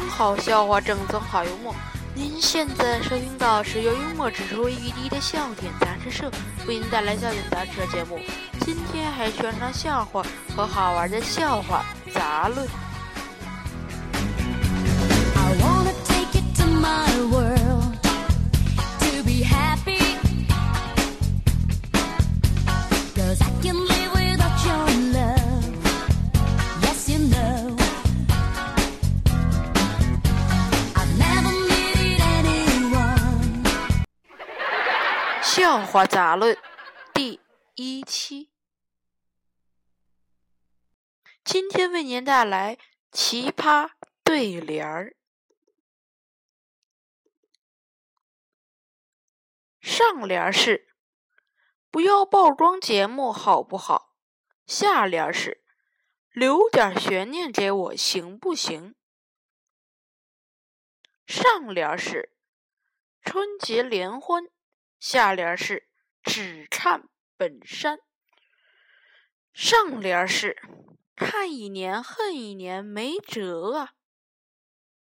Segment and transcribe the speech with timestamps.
[0.00, 1.74] 好笑话，正宗好幽默。
[2.14, 6.30] 您现在收听到是由幽默指数为低的笑点杂志社
[6.66, 8.18] 为您带来笑点杂志的节目。
[8.60, 10.22] 今天还宣传笑话
[10.54, 12.68] 和好玩的笑话杂论。
[35.42, 36.56] 笑话杂论
[37.12, 37.40] 第
[37.74, 38.52] 一期，
[41.42, 42.78] 今天为您带来
[43.10, 43.90] 奇葩
[44.22, 45.16] 对联儿。
[49.80, 50.94] 上联是
[51.90, 54.14] “不要曝光节目好不好”，
[54.64, 55.64] 下联是
[56.30, 58.94] “留点悬念给我行不行”。
[61.26, 62.32] 上联是
[63.22, 64.48] “春节联欢”。
[65.04, 65.88] 下联是
[66.22, 67.98] 只看本山，
[69.52, 70.62] 上联是
[71.16, 73.94] 看一年恨一年没辙啊。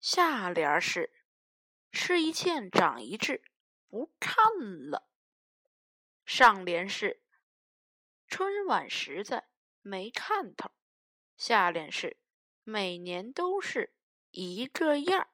[0.00, 1.12] 下联是
[1.92, 3.44] 吃一堑长一智，
[3.88, 4.36] 不看
[4.90, 5.08] 了。
[6.26, 7.22] 上联是
[8.26, 9.46] 春晚实在
[9.80, 10.72] 没看头，
[11.36, 12.16] 下联是
[12.64, 13.94] 每年都是
[14.32, 15.28] 一个样儿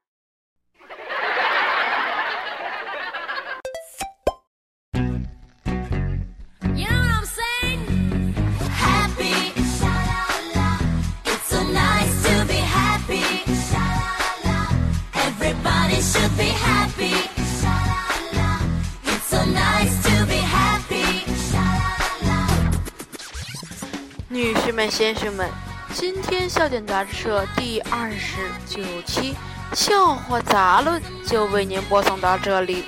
[24.40, 25.50] 女士们、先生们，
[25.92, 29.36] 今天笑点杂志社第二十九期
[29.74, 32.86] 笑话杂论就为您播送到这里，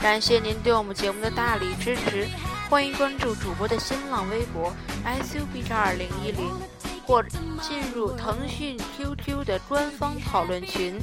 [0.00, 2.24] 感谢您对我们节目的大力支持，
[2.68, 4.72] 欢迎关注主播的新浪微博
[5.04, 6.48] s u b 二零一零，
[7.04, 7.20] 或
[7.60, 10.96] 进入腾讯 QQ 的官方讨论群。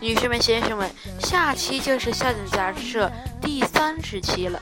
[0.00, 0.90] 女士们、先生们，
[1.20, 3.12] 下期就是笑点杂志社
[3.42, 4.58] 第三十期了。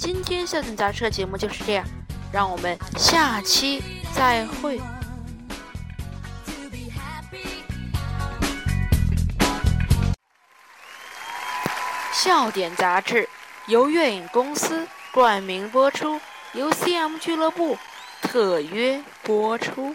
[0.00, 1.84] 今天笑点杂志的节目就是这样，
[2.32, 3.82] 让我们下期
[4.14, 4.80] 再会。
[12.14, 13.28] 笑点杂志
[13.66, 16.18] 由月影公司冠名播出，
[16.54, 17.76] 由 CM 俱乐部
[18.22, 19.94] 特约播出。